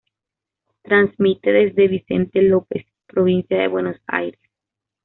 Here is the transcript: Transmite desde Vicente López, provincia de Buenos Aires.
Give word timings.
Transmite 0.81 1.51
desde 1.51 1.87
Vicente 1.87 2.41
López, 2.41 2.87
provincia 3.05 3.59
de 3.59 3.67
Buenos 3.67 3.97
Aires. 4.07 4.39